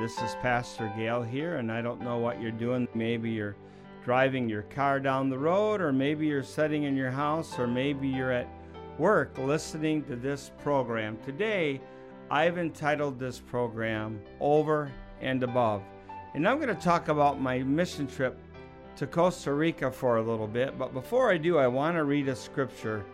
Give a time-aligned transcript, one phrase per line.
[0.00, 2.88] This is Pastor Gale here, and I don't know what you're doing.
[2.94, 3.56] Maybe you're
[4.02, 8.08] driving your car down the road, or maybe you're sitting in your house, or maybe
[8.08, 8.48] you're at
[8.96, 11.18] work listening to this program.
[11.22, 11.78] Today,
[12.30, 15.82] I've entitled this program Over and Above.
[16.34, 18.38] And I'm going to talk about my mission trip
[18.96, 22.28] to Costa Rica for a little bit, but before I do, I want to read
[22.28, 23.04] a scripture,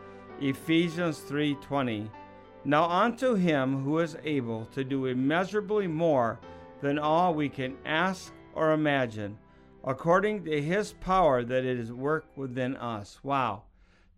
[0.40, 2.08] Ephesians 3:20.
[2.64, 6.38] Now unto him who is able to do immeasurably more
[6.80, 9.38] than all we can ask or imagine,
[9.84, 13.20] according to his power that is at work within us.
[13.22, 13.64] Wow.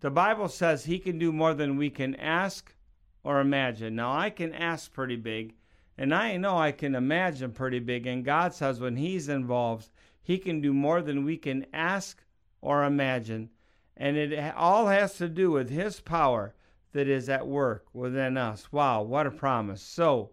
[0.01, 2.75] The Bible says he can do more than we can ask
[3.23, 3.95] or imagine.
[3.97, 5.55] Now, I can ask pretty big,
[5.99, 9.91] and I know I can imagine pretty big, and God says when he's involved,
[10.23, 12.25] he can do more than we can ask
[12.63, 13.51] or imagine.
[13.97, 16.55] And it all has to do with his power
[16.93, 18.73] that is at work within us.
[18.73, 19.83] Wow, what a promise.
[19.83, 20.31] So,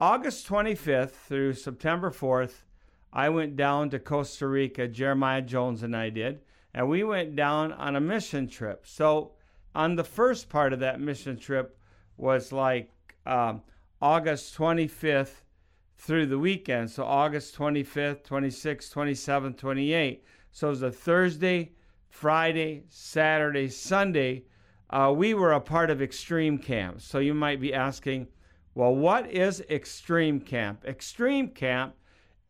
[0.00, 2.62] August 25th through September 4th,
[3.12, 4.86] I went down to Costa Rica.
[4.86, 6.40] Jeremiah Jones and I did.
[6.72, 8.86] And we went down on a mission trip.
[8.86, 9.32] So,
[9.74, 11.76] on the first part of that mission trip
[12.16, 12.92] was like
[13.26, 13.62] um,
[14.00, 15.42] August 25th
[15.96, 16.92] through the weekend.
[16.92, 20.20] So, August 25th, 26th, 27th, 28th.
[20.52, 21.72] So, it was a Thursday,
[22.08, 24.44] Friday, Saturday, Sunday.
[24.90, 27.00] Uh, we were a part of Extreme Camp.
[27.00, 28.28] So, you might be asking,
[28.74, 30.84] well, what is Extreme Camp?
[30.84, 31.94] Extreme Camp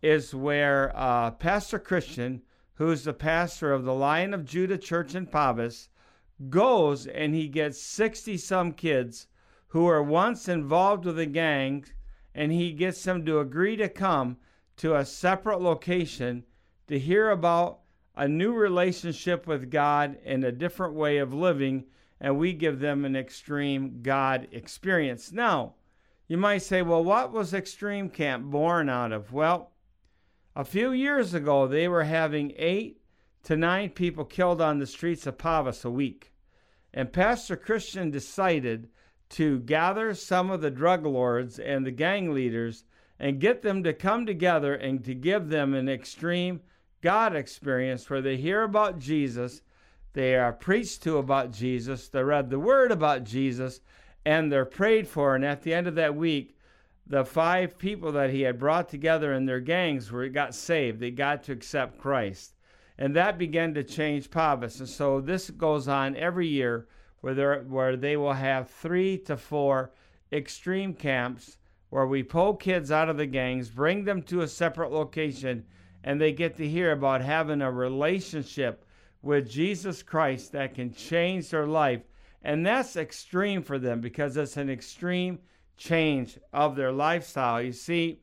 [0.02, 2.42] is where uh, Pastor Christian,
[2.75, 5.88] who's the pastor of the Lion of Judah Church in Pavas,
[6.50, 9.27] goes and he gets 60 some kids
[9.69, 11.84] who were once involved with a gang
[12.34, 14.36] and he gets them to agree to come
[14.77, 16.44] to a separate location
[16.86, 17.80] to hear about
[18.14, 21.84] a new relationship with God and a different way of living,
[22.20, 25.30] and we give them an extreme God experience.
[25.32, 25.75] Now,
[26.29, 29.33] you might say, well, what was Extreme Camp born out of?
[29.33, 29.73] Well,
[30.55, 33.01] a few years ago, they were having eight
[33.44, 36.33] to nine people killed on the streets of Pavas a week.
[36.93, 38.88] And Pastor Christian decided
[39.31, 42.84] to gather some of the drug lords and the gang leaders
[43.19, 46.61] and get them to come together and to give them an extreme
[47.00, 49.62] God experience where they hear about Jesus,
[50.12, 53.81] they are preached to about Jesus, they read the word about Jesus,
[54.28, 55.34] and they're prayed for.
[55.34, 56.55] And at the end of that week,
[57.06, 61.00] the five people that he had brought together in their gangs were got saved.
[61.00, 62.55] They got to accept Christ.
[62.99, 64.81] And that began to change Pavas.
[64.81, 66.88] And so this goes on every year
[67.22, 69.94] where, there, where they will have three to four
[70.31, 71.56] extreme camps
[71.88, 75.65] where we pull kids out of the gangs, bring them to a separate location,
[76.05, 78.84] and they get to hear about having a relationship
[79.22, 82.03] with Jesus Christ that can change their life
[82.48, 85.38] and that's extreme for them because it's an extreme
[85.76, 87.60] change of their lifestyle.
[87.60, 88.20] You see,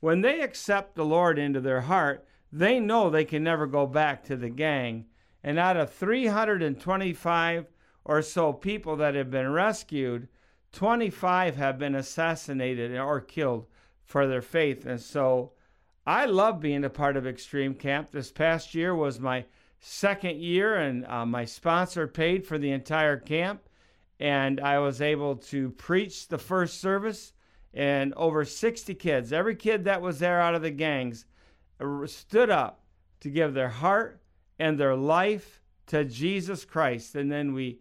[0.00, 4.24] when they accept the Lord into their heart, they know they can never go back
[4.24, 5.06] to the gang.
[5.44, 7.66] And out of 325
[8.04, 10.26] or so people that have been rescued,
[10.72, 13.66] 25 have been assassinated or killed
[14.02, 14.86] for their faith.
[14.86, 15.52] And so
[16.04, 18.10] I love being a part of Extreme Camp.
[18.10, 19.44] This past year was my
[19.78, 23.67] second year, and uh, my sponsor paid for the entire camp.
[24.20, 27.32] And I was able to preach the first service,
[27.72, 31.24] and over 60 kids, every kid that was there out of the gangs,
[32.06, 32.80] stood up
[33.20, 34.20] to give their heart
[34.58, 37.14] and their life to Jesus Christ.
[37.14, 37.80] And then we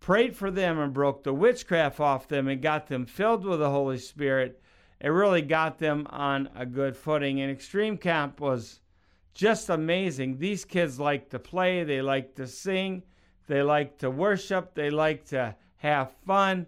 [0.00, 3.70] prayed for them and broke the witchcraft off them and got them filled with the
[3.70, 4.60] Holy Spirit.
[5.00, 7.40] It really got them on a good footing.
[7.40, 8.80] And Extreme Camp was
[9.34, 10.38] just amazing.
[10.38, 13.02] These kids like to play, they like to sing,
[13.46, 16.66] they like to worship, they like to have fun.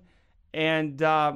[0.52, 1.34] And uh,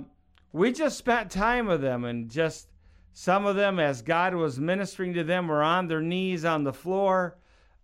[0.52, 2.68] we just spent time with them, and just
[3.12, 6.72] some of them, as God was ministering to them, were on their knees on the
[6.72, 7.36] floor.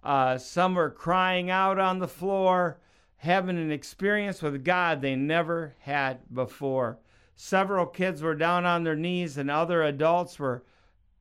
[0.03, 2.79] Uh, some were crying out on the floor,
[3.17, 6.99] having an experience with God they never had before.
[7.35, 10.65] Several kids were down on their knees, and other adults were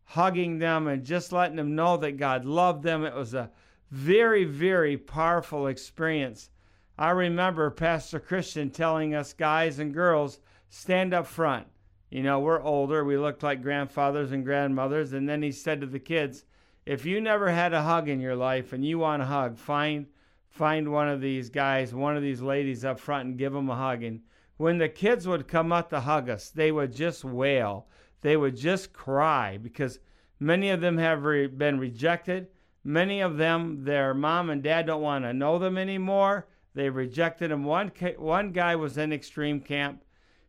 [0.05, 3.03] hugging them and just letting them know that God loved them.
[3.03, 3.51] It was a
[3.91, 6.49] very, very powerful experience.
[6.97, 10.39] I remember Pastor Christian telling us guys and girls,
[10.69, 11.67] stand up front.
[12.09, 15.13] You know, we're older, we look like grandfathers and grandmothers.
[15.13, 16.45] And then he said to the kids,
[16.85, 20.07] if you never had a hug in your life and you want a hug, find
[20.49, 23.75] find one of these guys, one of these ladies up front and give them a
[23.75, 24.01] hug.
[24.01, 24.21] And
[24.55, 27.87] when the kids would come up to hug us, they would just wail
[28.21, 29.99] they would just cry because
[30.39, 32.47] many of them have re- been rejected.
[32.83, 36.47] Many of them, their mom and dad don't want to know them anymore.
[36.77, 37.63] They rejected him.
[37.63, 40.03] One, one guy was in extreme camp.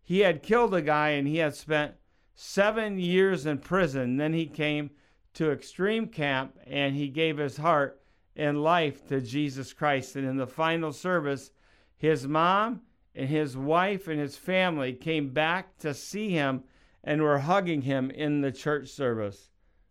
[0.04, 1.94] He had killed a guy and he had spent
[2.34, 4.18] seven years in prison.
[4.18, 4.90] Then he came
[5.32, 8.02] to extreme camp and he gave his heart
[8.36, 10.16] and life to Jesus Christ.
[10.16, 11.50] And in the final service,
[11.96, 12.82] his mom
[13.14, 16.62] and his wife and his family came back to see him
[17.02, 19.48] and were hugging him in the church service.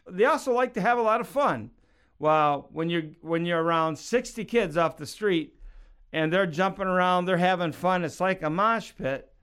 [0.08, 1.72] They also like to have a lot of fun.
[2.20, 5.57] Well, when you're when you're around 60 kids off the street
[6.14, 8.04] and they're jumping around, they're having fun.
[8.04, 9.34] It's like a mosh pit.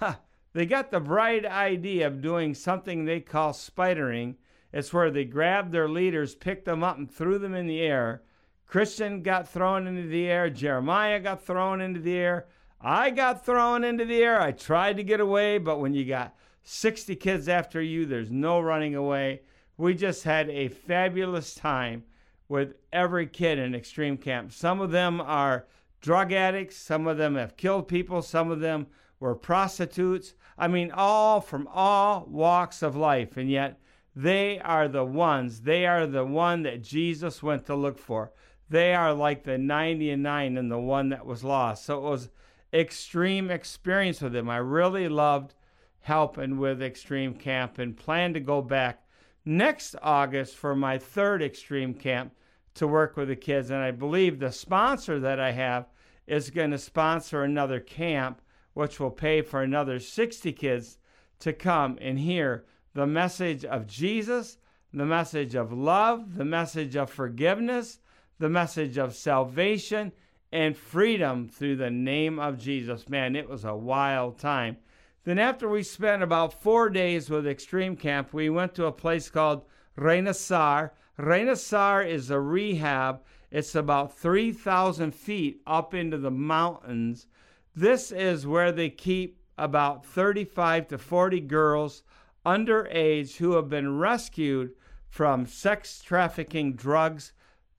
[0.52, 4.34] they got the bright idea of doing something they call spidering.
[4.72, 8.22] It's where they grabbed their leaders, picked them up, and threw them in the air.
[8.66, 10.50] Christian got thrown into the air.
[10.50, 12.48] Jeremiah got thrown into the air.
[12.80, 14.40] I got thrown into the air.
[14.40, 18.60] I tried to get away, but when you got 60 kids after you, there's no
[18.60, 19.40] running away.
[19.78, 22.04] We just had a fabulous time
[22.48, 24.52] with every kid in Extreme Camp.
[24.52, 25.66] Some of them are
[26.00, 28.86] drug addicts, some of them have killed people, some of them
[29.20, 30.34] were prostitutes.
[30.56, 33.36] I mean, all from all walks of life.
[33.36, 33.80] And yet,
[34.14, 38.32] they are the ones, they are the one that Jesus went to look for.
[38.68, 41.84] They are like the 90 and 9 and the one that was lost.
[41.84, 42.28] So it was
[42.72, 44.50] extreme experience with them.
[44.50, 45.54] I really loved
[46.00, 49.04] helping with Extreme Camp and plan to go back
[49.44, 52.32] next August for my third Extreme Camp
[52.78, 53.70] to work with the kids.
[53.70, 55.86] And I believe the sponsor that I have
[56.26, 58.40] is going to sponsor another camp,
[58.74, 60.98] which will pay for another 60 kids
[61.40, 62.64] to come and hear
[62.94, 64.58] the message of Jesus,
[64.92, 67.98] the message of love, the message of forgiveness,
[68.38, 70.12] the message of salvation
[70.52, 73.08] and freedom through the name of Jesus.
[73.08, 74.76] Man, it was a wild time.
[75.24, 79.28] Then, after we spent about four days with Extreme Camp, we went to a place
[79.28, 79.64] called
[79.98, 80.90] Reynasar.
[81.18, 83.22] Reynasar is a rehab.
[83.50, 87.26] It's about 3,000 feet up into the mountains.
[87.74, 92.02] This is where they keep about 35 to 40 girls
[92.46, 94.72] underage who have been rescued
[95.08, 97.32] from sex trafficking, drugs,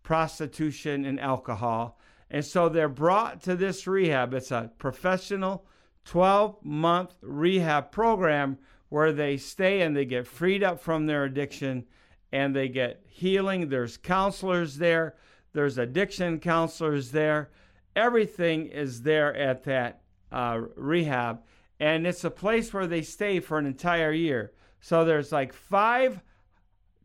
[0.03, 1.97] prostitution, and alcohol.
[2.29, 4.33] And so they're brought to this rehab.
[4.33, 5.65] It's a professional
[6.05, 8.57] 12 month rehab program
[8.89, 11.85] where they stay and they get freed up from their addiction
[12.31, 13.69] and they get healing.
[13.69, 15.15] There's counselors there,
[15.53, 17.49] there's addiction counselors there.
[17.95, 21.41] Everything is there at that uh, rehab.
[21.79, 24.53] And it's a place where they stay for an entire year.
[24.81, 26.21] So there's like five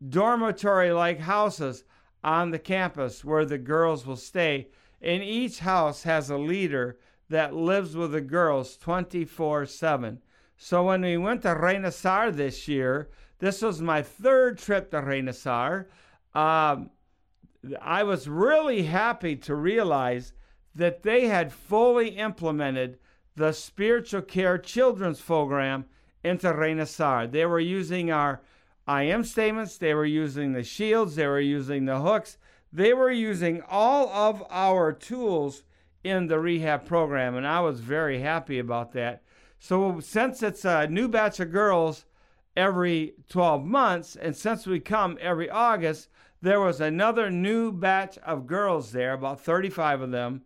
[0.07, 1.83] dormitory like houses
[2.23, 4.67] on the campus where the girls will stay.
[5.01, 6.97] And each house has a leader
[7.29, 10.21] that lives with the girls 24 7.
[10.57, 15.85] So when we went to Reynasar this year, this was my third trip to Reynasar.
[16.33, 16.89] Um,
[17.81, 20.33] I was really happy to realize
[20.75, 22.99] that they had fully implemented
[23.35, 25.85] the spiritual care children's program
[26.23, 27.31] into Reynasar.
[27.31, 28.41] They were using our
[28.87, 32.37] I am statements, they were using the shields, they were using the hooks,
[32.71, 35.63] they were using all of our tools
[36.03, 39.23] in the rehab program, and I was very happy about that.
[39.57, 42.05] So, since it's a new batch of girls
[42.55, 46.09] every 12 months, and since we come every August,
[46.41, 50.41] there was another new batch of girls there, about 35 of them.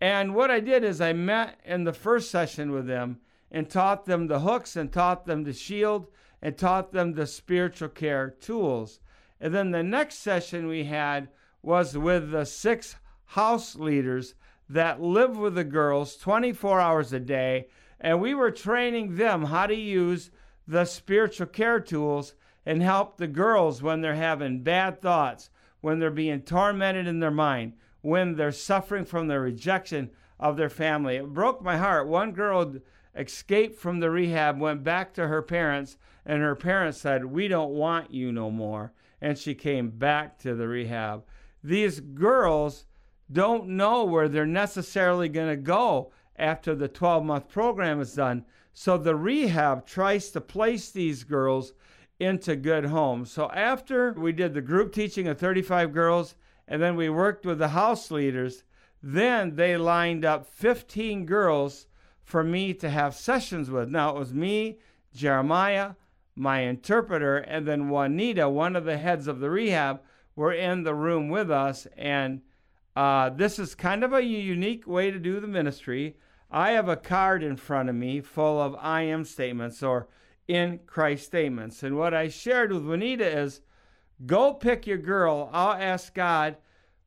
[0.00, 3.20] And what I did is I met in the first session with them
[3.50, 6.06] and taught them the hooks and taught them the shield
[6.40, 9.00] and taught them the spiritual care tools.
[9.40, 11.28] And then the next session we had
[11.62, 14.34] was with the six house leaders
[14.68, 17.68] that live with the girls 24 hours a day.
[18.00, 20.30] And we were training them how to use
[20.68, 22.34] the spiritual care tools
[22.66, 25.48] and help the girls when they're having bad thoughts,
[25.80, 27.72] when they're being tormented in their mind,
[28.02, 31.16] when they're suffering from the rejection of their family.
[31.16, 32.06] It broke my heart.
[32.06, 32.74] One girl
[33.16, 35.96] escaped from the rehab, went back to her parents,
[36.26, 38.92] and her parents said, We don't want you no more.
[39.20, 41.24] And she came back to the rehab.
[41.64, 42.84] These girls
[43.32, 48.44] don't know where they're necessarily going to go after the 12 month program is done.
[48.80, 51.72] So the rehab tries to place these girls
[52.20, 53.28] into good homes.
[53.28, 56.36] So after we did the group teaching of 35 girls,
[56.68, 58.62] and then we worked with the house leaders,
[59.02, 61.88] then they lined up 15 girls
[62.22, 63.88] for me to have sessions with.
[63.88, 64.78] Now it was me,
[65.12, 65.94] Jeremiah,
[66.36, 70.02] my interpreter, and then Juanita, one of the heads of the rehab,
[70.36, 71.88] were in the room with us.
[71.96, 72.42] And
[72.94, 76.14] uh, this is kind of a unique way to do the ministry.
[76.50, 80.08] I have a card in front of me full of I am statements or
[80.46, 81.82] in Christ statements.
[81.82, 83.60] And what I shared with Juanita is
[84.24, 85.50] go pick your girl.
[85.52, 86.56] I'll ask God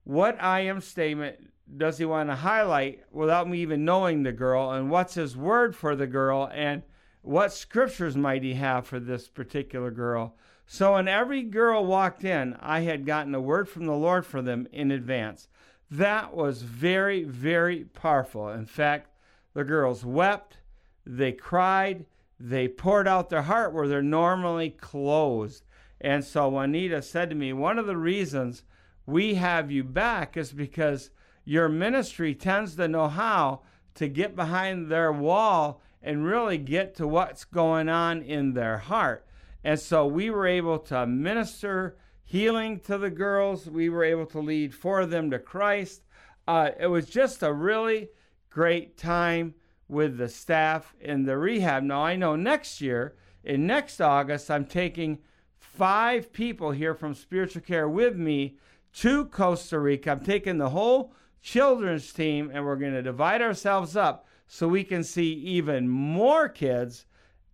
[0.03, 4.71] what I am statement does he want to highlight without me even knowing the girl
[4.71, 6.83] and what's his word for the girl and
[7.21, 10.35] what scriptures might he have for this particular girl?
[10.65, 14.41] So when every girl walked in, I had gotten a word from the Lord for
[14.41, 15.47] them in advance.
[15.89, 18.49] That was very, very powerful.
[18.49, 19.10] In fact,
[19.53, 20.57] the girls wept,
[21.05, 22.05] they cried,
[22.39, 25.63] they poured out their heart where they're normally closed.
[25.99, 28.63] And so Juanita said to me, One of the reasons
[29.05, 31.11] we have you back is because
[31.45, 33.61] your ministry tends to know how
[33.95, 39.25] to get behind their wall and really get to what's going on in their heart.
[39.63, 43.69] And so we were able to minister healing to the girls.
[43.69, 46.01] We were able to lead four of them to Christ.
[46.47, 48.09] Uh, it was just a really
[48.51, 49.55] great time
[49.87, 51.83] with the staff in the rehab.
[51.83, 55.19] Now, I know next year, in next August, I'm taking
[55.57, 58.57] five people here from spiritual care with me
[58.93, 60.11] to Costa Rica.
[60.11, 64.83] I'm taking the whole children's team and we're going to divide ourselves up so we
[64.83, 67.05] can see even more kids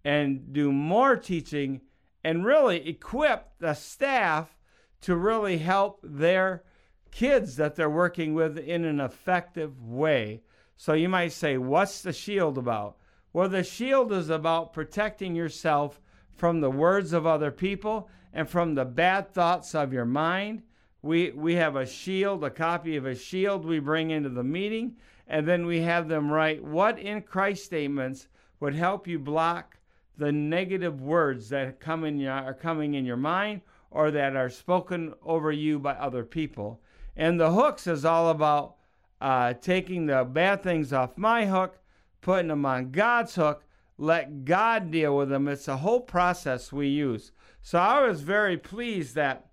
[0.03, 1.81] and do more teaching
[2.23, 4.57] and really equip the staff
[5.01, 6.63] to really help their
[7.11, 10.41] kids that they're working with in an effective way.
[10.77, 12.97] So you might say, What's the shield about?
[13.33, 15.99] Well, the shield is about protecting yourself
[16.35, 20.61] from the words of other people and from the bad thoughts of your mind.
[21.01, 24.95] We, we have a shield, a copy of a shield we bring into the meeting,
[25.27, 28.27] and then we have them write what in Christ statements
[28.59, 29.77] would help you block
[30.17, 34.49] the negative words that come in your, are coming in your mind or that are
[34.49, 36.81] spoken over you by other people.
[37.15, 38.76] And the hooks is all about
[39.19, 41.79] uh, taking the bad things off my hook,
[42.21, 43.63] putting them on God's hook,
[43.97, 45.47] let God deal with them.
[45.47, 47.31] It's a whole process we use.
[47.61, 49.47] So I was very pleased that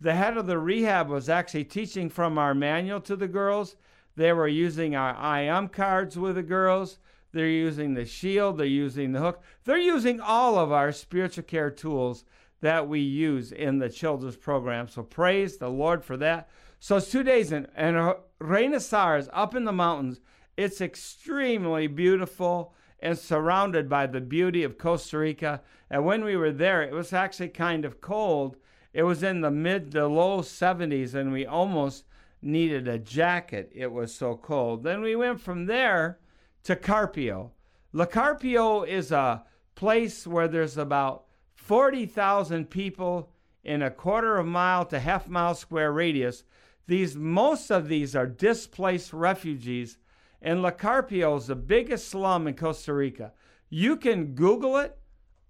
[0.00, 3.76] the head of the rehab was actually teaching from our manual to the girls.
[4.14, 6.98] They were using our I am cards with the girls.
[7.32, 8.58] They're using the shield.
[8.58, 9.42] They're using the hook.
[9.64, 12.24] They're using all of our spiritual care tools
[12.60, 14.88] that we use in the children's program.
[14.88, 16.48] So praise the Lord for that.
[16.78, 20.20] So it's two days in, and Reina Sar is up in the mountains.
[20.56, 25.62] It's extremely beautiful and surrounded by the beauty of Costa Rica.
[25.90, 28.56] And when we were there, it was actually kind of cold.
[28.92, 32.04] It was in the mid to low 70s, and we almost
[32.42, 33.70] needed a jacket.
[33.74, 34.82] It was so cold.
[34.82, 36.18] Then we went from there
[36.64, 37.52] to Carpio.
[37.92, 41.24] La Carpio is a place where there's about
[41.54, 43.30] 40,000 people
[43.64, 46.44] in a quarter of a mile to half mile square radius.
[46.86, 49.98] These most of these are displaced refugees
[50.42, 53.32] and La Carpio is the biggest slum in Costa Rica.
[53.68, 54.96] You can Google it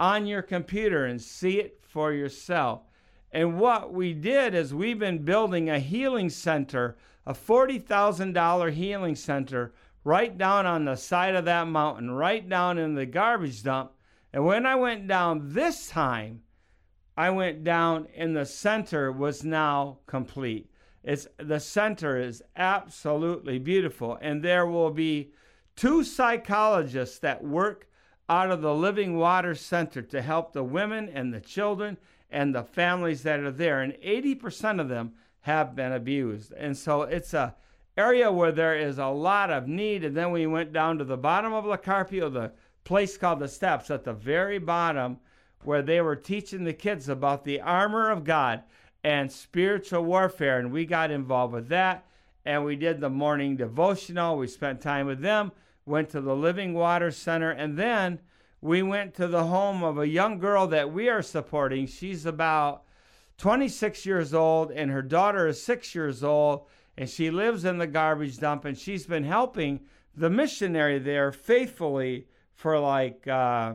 [0.00, 2.82] on your computer and see it for yourself.
[3.32, 9.74] And what we did is we've been building a healing center, a $40,000 healing center,
[10.04, 13.92] right down on the side of that mountain, right down in the garbage dump.
[14.32, 16.42] And when I went down this time,
[17.16, 20.70] I went down and the center was now complete.
[21.06, 25.30] It's the center is absolutely beautiful, and there will be
[25.76, 27.88] two psychologists that work
[28.28, 31.96] out of the Living Water Center to help the women and the children
[32.28, 36.52] and the families that are there, and 80% of them have been abused.
[36.52, 37.54] And so it's a
[37.96, 40.04] area where there is a lot of need.
[40.04, 42.52] And then we went down to the bottom of La Carpio, the
[42.84, 45.18] place called the Steps, at the very bottom,
[45.62, 48.62] where they were teaching the kids about the armor of God
[49.06, 50.58] and spiritual warfare.
[50.58, 52.04] And we got involved with that.
[52.44, 54.36] And we did the morning devotional.
[54.36, 55.52] We spent time with them,
[55.84, 58.18] went to the Living Water Center, and then
[58.60, 61.86] we went to the home of a young girl that we are supporting.
[61.86, 62.82] She's about
[63.38, 66.66] 26 years old, and her daughter is six years old,
[66.98, 68.64] and she lives in the garbage dump.
[68.64, 69.82] And she's been helping
[70.16, 73.74] the missionary there faithfully for like uh,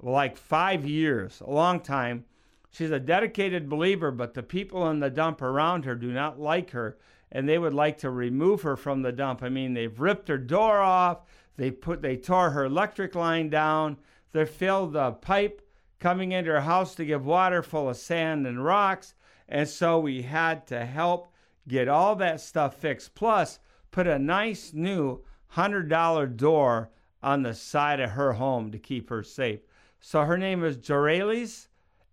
[0.00, 2.24] like five years, a long time.
[2.70, 6.70] She's a dedicated believer, but the people in the dump around her do not like
[6.70, 6.98] her,
[7.32, 9.42] and they would like to remove her from the dump.
[9.42, 11.22] I mean, they've ripped her door off,
[11.56, 13.98] they put they tore her electric line down,
[14.32, 15.62] they filled the pipe
[15.98, 19.14] coming into her house to give water full of sand and rocks,
[19.48, 21.32] and so we had to help
[21.66, 23.14] get all that stuff fixed.
[23.14, 23.58] Plus,
[23.90, 26.90] put a nice new hundred dollar door
[27.22, 29.60] on the side of her home to keep her safe.
[30.00, 31.68] So her name is Jorelis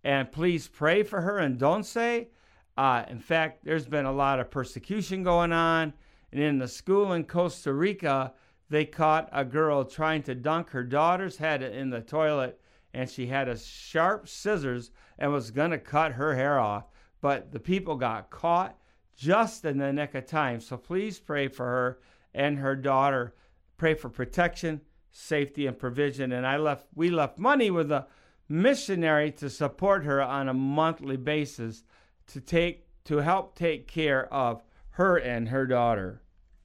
[0.06, 2.28] and please pray for her and don't say.
[2.76, 5.92] Uh, in fact, there's been a lot of persecution going on.
[6.30, 8.32] And in the school in Costa Rica,
[8.70, 12.60] they caught a girl trying to dunk her daughter's head in the toilet,
[12.94, 16.84] and she had a sharp scissors and was going to cut her hair off.
[17.20, 18.78] But the people got caught
[19.16, 20.60] just in the nick of time.
[20.60, 21.98] So please pray for her
[22.32, 23.34] and her daughter.
[23.76, 26.30] Pray for protection, safety and provision.
[26.30, 28.06] And I left we left money with a
[28.48, 31.84] missionary to support her on a monthly basis
[32.28, 36.22] to take to help take care of her and her daughter.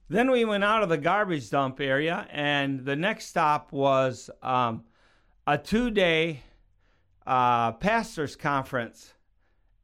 [0.08, 4.84] Then we went out of the garbage dump area, and the next stop was um,
[5.46, 6.42] a two-day
[7.26, 9.14] uh, pastors conference,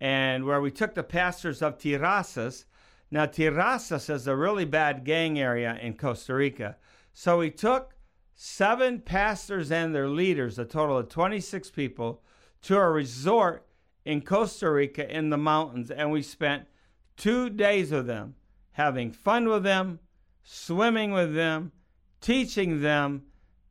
[0.00, 2.64] and where we took the pastors of Terrazas.
[3.10, 6.76] Now, Terrazas is a really bad gang area in Costa Rica,
[7.14, 7.94] so we took
[8.40, 12.22] seven pastors and their leaders, a total of 26 people,
[12.62, 13.66] to a resort
[14.04, 16.68] in Costa Rica in the mountains, and we spent
[17.16, 18.36] two days with them,
[18.70, 19.98] having fun with them,
[20.44, 21.72] swimming with them,
[22.20, 23.22] teaching them,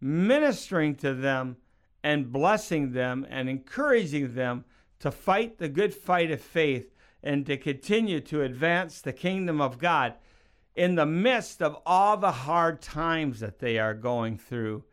[0.02, 1.56] ministering to them,
[2.04, 4.66] and blessing them and encouraging them
[5.00, 6.94] to fight the good fight of faith
[7.24, 10.14] and to continue to advance the kingdom of God
[10.78, 14.84] in the midst of all the hard times that they are going through.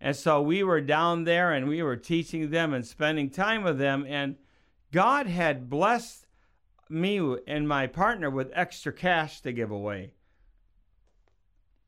[0.00, 3.76] And so we were down there and we were teaching them and spending time with
[3.76, 4.06] them.
[4.08, 4.36] And
[4.92, 6.26] God had blessed
[6.88, 10.12] me and my partner with extra cash to give away.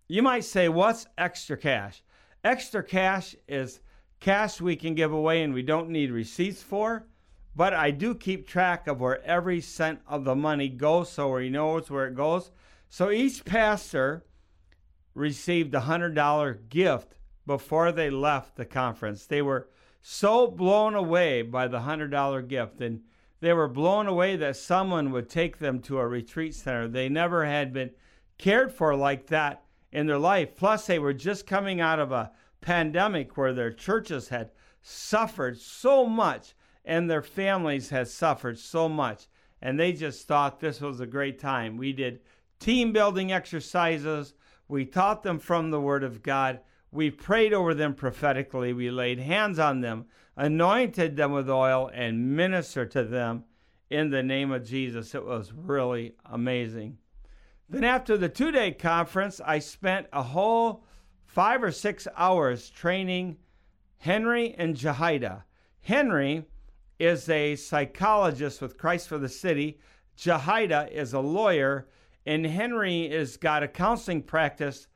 [0.08, 2.02] You might say, What's extra cash?
[2.42, 3.80] Extra cash is
[4.18, 7.06] cash we can give away and we don't need receipts for.
[7.54, 11.50] But I do keep track of where every cent of the money goes so he
[11.50, 12.50] knows where it goes.
[12.88, 14.24] So each pastor
[15.14, 19.26] received a $100 gift before they left the conference.
[19.26, 19.68] They were
[20.00, 23.02] so blown away by the $100 gift and
[23.40, 26.88] they were blown away that someone would take them to a retreat center.
[26.88, 27.90] They never had been
[28.38, 30.56] cared for like that in their life.
[30.56, 34.50] Plus, they were just coming out of a pandemic where their churches had
[34.80, 39.26] suffered so much and their families had suffered so much.
[39.60, 41.76] And they just thought this was a great time.
[41.76, 42.20] We did
[42.58, 44.34] team building exercises.
[44.68, 46.60] We taught them from the Word of God.
[46.90, 48.72] We prayed over them prophetically.
[48.72, 50.06] We laid hands on them,
[50.36, 53.44] anointed them with oil, and ministered to them
[53.90, 55.14] in the name of Jesus.
[55.14, 56.98] It was really amazing.
[57.68, 60.84] Then, after the two day conference, I spent a whole
[61.24, 63.38] five or six hours training
[63.98, 65.42] Henry and Jahida.
[65.80, 66.44] Henry
[66.98, 69.78] is a psychologist with Christ for the City.
[70.16, 71.88] Jahida is a lawyer
[72.26, 74.88] and Henry has got a counseling practice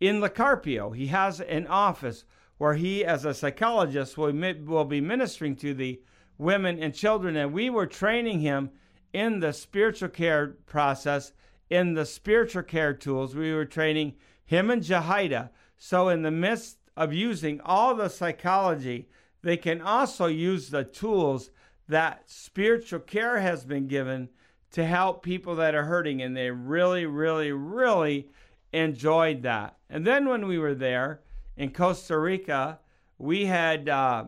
[0.00, 0.90] in La Carpio.
[0.90, 2.24] He has an office
[2.58, 4.32] where he, as a psychologist, will,
[4.64, 6.00] will be ministering to the
[6.36, 7.36] women and children.
[7.36, 8.70] And we were training him
[9.12, 11.32] in the spiritual care process,
[11.70, 13.34] in the spiritual care tools.
[13.34, 14.14] We were training
[14.44, 15.50] him and Jahida.
[15.76, 19.08] So, in the midst of using all the psychology,
[19.42, 21.50] they can also use the tools
[21.88, 24.28] that spiritual care has been given
[24.72, 26.22] to help people that are hurting.
[26.22, 28.28] And they really, really, really
[28.72, 29.76] enjoyed that.
[29.90, 31.20] And then when we were there
[31.56, 32.78] in Costa Rica,
[33.18, 34.24] we had uh,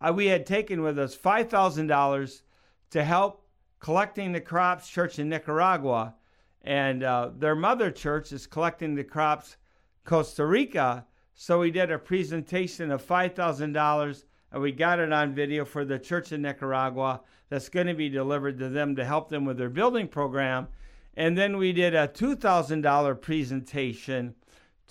[0.00, 2.42] uh we had taken with us five thousand dollars
[2.90, 3.44] to help
[3.78, 6.14] collecting the crops church in Nicaragua,
[6.62, 9.56] and uh, their mother church is collecting the crops
[10.04, 11.06] Costa Rica.
[11.34, 15.64] So we did a presentation of five thousand dollars, and we got it on video
[15.64, 19.44] for the church in Nicaragua that's going to be delivered to them to help them
[19.44, 20.68] with their building program.
[21.16, 24.34] And then we did a $2,000 presentation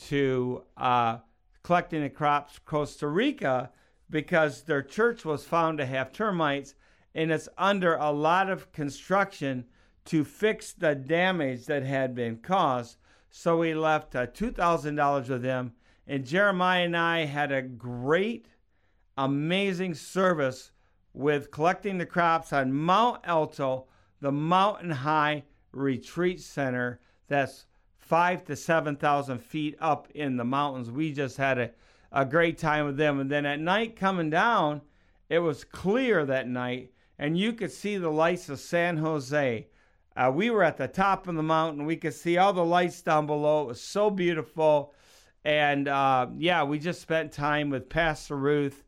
[0.07, 1.17] to uh,
[1.63, 3.71] collecting the crops Costa Rica
[4.09, 6.75] because their church was found to have termites
[7.15, 9.65] and it's under a lot of construction
[10.05, 12.97] to fix the damage that had been caused.
[13.29, 15.73] So we left uh, $2,000 with them.
[16.05, 18.47] And Jeremiah and I had a great,
[19.17, 20.71] amazing service
[21.13, 23.85] with collecting the crops on Mount Alto,
[24.21, 27.65] the mountain high retreat center that's
[27.97, 30.89] five to 7,000 feet up in the mountains.
[30.89, 31.71] We just had a,
[32.11, 33.19] a great time with them.
[33.19, 34.81] And then at night coming down,
[35.29, 39.67] it was clear that night, and you could see the lights of San Jose.
[40.15, 41.85] Uh, we were at the top of the mountain.
[41.85, 43.63] We could see all the lights down below.
[43.63, 44.93] It was so beautiful.
[45.43, 48.83] And uh, yeah, we just spent time with Pastor Ruth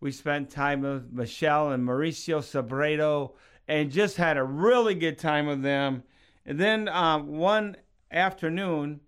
[0.00, 3.32] we spent time with Michelle and Mauricio Sabredo
[3.68, 6.02] and just had a really good time with them.
[6.46, 7.76] And then um, one
[8.10, 9.00] afternoon,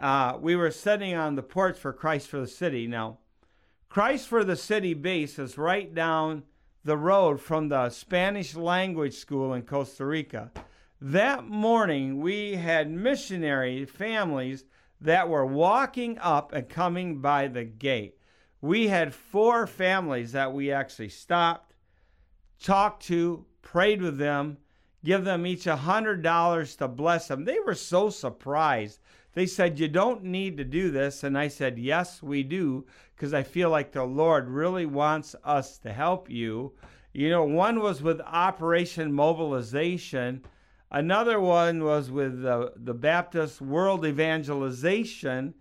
[0.00, 2.86] uh, we were sitting on the porch for Christ for the City.
[2.86, 3.18] Now,
[3.88, 6.44] Christ for the City base is right down
[6.82, 10.50] the road from the Spanish language school in Costa Rica.
[11.00, 14.64] That morning, we had missionary families
[15.00, 18.16] that were walking up and coming by the gate
[18.62, 21.74] we had four families that we actually stopped,
[22.62, 24.56] talked to, prayed with them,
[25.04, 27.44] give them each a hundred dollars to bless them.
[27.44, 29.00] They were so surprised
[29.34, 31.24] They said, You don't need to do this.
[31.24, 35.78] And I said, Yes, we do, because I feel like the Lord really wants us
[35.78, 36.72] to help you.
[37.12, 40.44] You know, one was with Operation Mobilization,
[40.90, 45.54] another one was with the, the Baptist World Evangelization.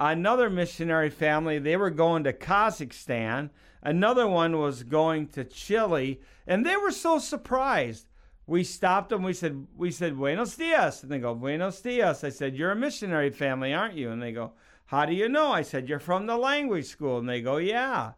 [0.00, 3.50] Another missionary family, they were going to Kazakhstan.
[3.82, 6.20] Another one was going to Chile.
[6.46, 8.08] And they were so surprised
[8.48, 9.22] we stopped them.
[9.22, 11.02] We said, we said, Buenos dias.
[11.02, 12.24] And they go, Buenos dias.
[12.24, 14.10] I said, You're a missionary family, aren't you?
[14.10, 14.52] And they go,
[14.86, 15.52] How do you know?
[15.52, 17.18] I said, You're from the language school.
[17.18, 18.12] And they go, Yeah.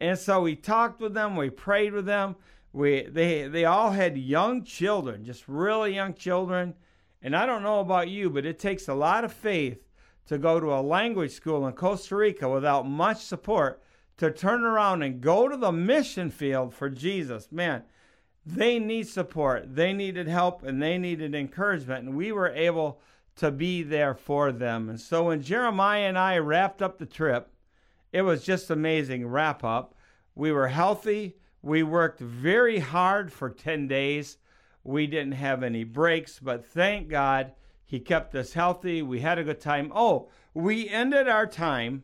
[0.00, 2.36] And so we talked with them, we prayed with them.
[2.72, 6.74] We they they all had young children, just really young children.
[7.22, 9.78] And I don't know about you, but it takes a lot of faith
[10.26, 13.82] to go to a language school in Costa Rica without much support
[14.16, 17.50] to turn around and go to the mission field for Jesus.
[17.50, 17.82] Man,
[18.46, 19.74] they need support.
[19.74, 22.06] They needed help and they needed encouragement.
[22.06, 23.00] And we were able
[23.36, 24.88] to be there for them.
[24.88, 27.50] And so when Jeremiah and I wrapped up the trip,
[28.12, 29.94] it was just amazing wrap up.
[30.34, 31.36] We were healthy.
[31.62, 34.38] We worked very hard for 10 days.
[34.84, 37.52] We didn't have any breaks, but thank God
[37.94, 39.02] he kept us healthy.
[39.02, 39.92] We had a good time.
[39.94, 42.02] Oh, we ended our time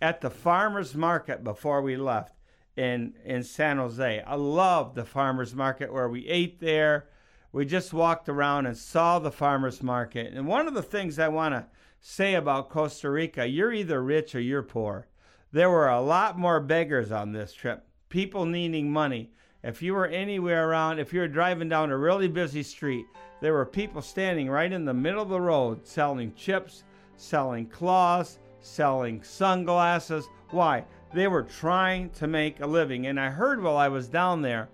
[0.00, 2.32] at the farmer's market before we left
[2.74, 4.22] in in San Jose.
[4.26, 7.08] I love the farmers market where we ate there.
[7.52, 10.32] We just walked around and saw the farmers market.
[10.32, 11.66] And one of the things I want to
[12.00, 15.06] say about Costa Rica, you're either rich or you're poor.
[15.52, 17.86] There were a lot more beggars on this trip.
[18.08, 19.32] People needing money.
[19.62, 23.06] If you were anywhere around, if you were driving down a really busy street,
[23.40, 26.84] there were people standing right in the middle of the road selling chips,
[27.16, 30.26] selling cloths, selling sunglasses.
[30.50, 30.84] Why?
[31.12, 33.06] They were trying to make a living.
[33.06, 34.68] And I heard while I was down there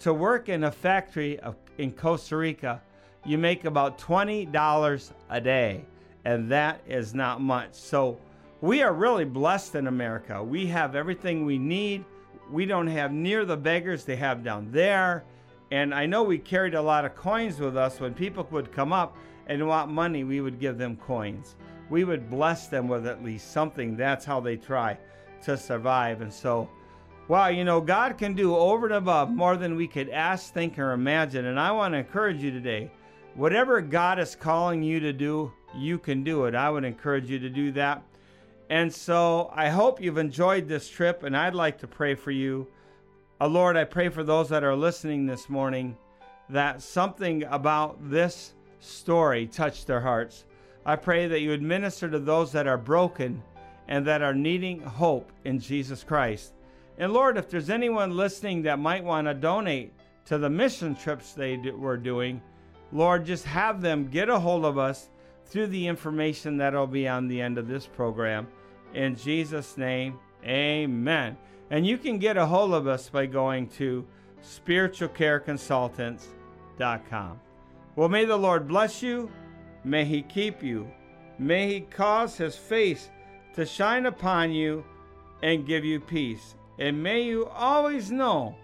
[0.00, 2.82] to work in a factory of, in Costa Rica,
[3.24, 5.84] you make about $20 a day.
[6.24, 7.74] And that is not much.
[7.74, 8.18] So
[8.60, 10.42] we are really blessed in America.
[10.42, 12.04] We have everything we need.
[12.50, 15.24] We don't have near the beggars they have down there.
[15.70, 18.00] And I know we carried a lot of coins with us.
[18.00, 21.56] When people would come up and want money, we would give them coins.
[21.90, 23.96] We would bless them with at least something.
[23.96, 24.98] That's how they try
[25.42, 26.20] to survive.
[26.20, 26.68] And so,
[27.28, 30.78] wow, you know, God can do over and above more than we could ask, think,
[30.78, 31.46] or imagine.
[31.46, 32.90] And I want to encourage you today
[33.34, 36.54] whatever God is calling you to do, you can do it.
[36.54, 38.02] I would encourage you to do that.
[38.70, 42.66] And so I hope you've enjoyed this trip, and I'd like to pray for you.
[43.40, 45.96] Uh, Lord, I pray for those that are listening this morning
[46.48, 50.44] that something about this story touched their hearts.
[50.86, 53.42] I pray that you would minister to those that are broken
[53.88, 56.54] and that are needing hope in Jesus Christ.
[56.98, 59.92] And Lord, if there's anyone listening that might want to donate
[60.26, 62.40] to the mission trips they were doing,
[62.92, 65.08] Lord, just have them get a hold of us
[65.46, 68.48] through the information that'll be on the end of this program.
[68.94, 71.36] In Jesus' name, amen.
[71.70, 74.06] And you can get a hold of us by going to
[74.42, 77.40] spiritualcareconsultants.com.
[77.96, 79.30] Well, may the Lord bless you.
[79.84, 80.88] May He keep you.
[81.38, 83.10] May He cause His face
[83.54, 84.84] to shine upon you
[85.42, 86.54] and give you peace.
[86.78, 88.56] And may you always know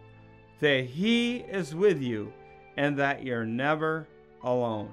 [0.61, 2.33] that He is with you
[2.77, 4.07] and that you're never
[4.43, 4.91] alone.